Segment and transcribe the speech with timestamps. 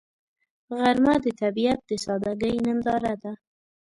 [0.77, 3.31] غرمه د طبیعت د سادګۍ ننداره ده